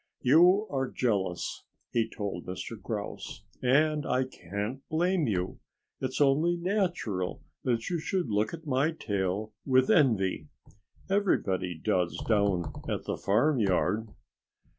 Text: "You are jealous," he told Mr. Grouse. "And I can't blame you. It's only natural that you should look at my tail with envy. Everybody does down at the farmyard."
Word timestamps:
"You 0.23 0.65
are 0.71 0.89
jealous," 0.89 1.63
he 1.91 2.09
told 2.09 2.47
Mr. 2.47 2.75
Grouse. 2.81 3.43
"And 3.61 4.03
I 4.03 4.23
can't 4.25 4.81
blame 4.89 5.27
you. 5.27 5.59
It's 5.99 6.19
only 6.19 6.57
natural 6.57 7.43
that 7.65 7.87
you 7.91 7.99
should 7.99 8.27
look 8.27 8.51
at 8.51 8.65
my 8.65 8.93
tail 8.93 9.53
with 9.63 9.91
envy. 9.91 10.47
Everybody 11.07 11.77
does 11.77 12.17
down 12.27 12.73
at 12.89 13.03
the 13.03 13.15
farmyard." 13.15 14.07